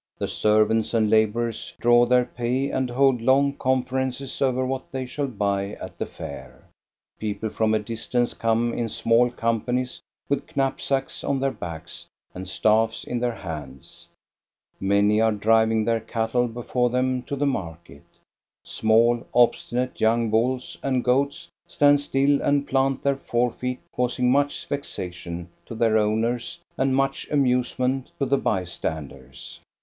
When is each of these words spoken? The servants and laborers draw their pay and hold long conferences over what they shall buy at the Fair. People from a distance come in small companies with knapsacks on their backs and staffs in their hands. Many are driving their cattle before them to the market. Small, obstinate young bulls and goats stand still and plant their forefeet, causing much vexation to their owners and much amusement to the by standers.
The 0.17 0.27
servants 0.27 0.95
and 0.95 1.11
laborers 1.11 1.75
draw 1.79 2.07
their 2.07 2.25
pay 2.25 2.71
and 2.71 2.89
hold 2.89 3.21
long 3.21 3.53
conferences 3.53 4.41
over 4.41 4.65
what 4.65 4.91
they 4.91 5.05
shall 5.05 5.27
buy 5.27 5.73
at 5.79 5.99
the 5.99 6.07
Fair. 6.07 6.65
People 7.19 7.51
from 7.51 7.75
a 7.75 7.77
distance 7.77 8.33
come 8.33 8.73
in 8.73 8.89
small 8.89 9.29
companies 9.29 10.01
with 10.27 10.57
knapsacks 10.57 11.23
on 11.23 11.39
their 11.39 11.51
backs 11.51 12.07
and 12.33 12.49
staffs 12.49 13.03
in 13.03 13.19
their 13.19 13.35
hands. 13.35 14.07
Many 14.79 15.21
are 15.21 15.31
driving 15.31 15.85
their 15.85 15.99
cattle 15.99 16.47
before 16.47 16.89
them 16.89 17.21
to 17.21 17.35
the 17.35 17.45
market. 17.45 18.01
Small, 18.63 19.27
obstinate 19.35 20.01
young 20.01 20.31
bulls 20.31 20.79
and 20.81 21.03
goats 21.03 21.47
stand 21.67 22.01
still 22.01 22.41
and 22.41 22.67
plant 22.67 23.03
their 23.03 23.17
forefeet, 23.17 23.79
causing 23.95 24.31
much 24.31 24.65
vexation 24.65 25.47
to 25.67 25.75
their 25.75 25.95
owners 25.99 26.59
and 26.75 26.95
much 26.95 27.27
amusement 27.29 28.09
to 28.17 28.25
the 28.25 28.39
by 28.39 28.63
standers. 28.63 29.59